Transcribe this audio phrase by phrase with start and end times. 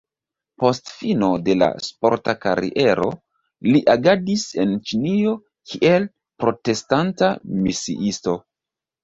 [0.61, 3.05] Post fino de la sporta kariero,
[3.67, 5.35] li agadis en Ĉinio
[5.75, 6.09] kiel
[6.45, 7.31] protestanta
[7.69, 8.37] misiisto.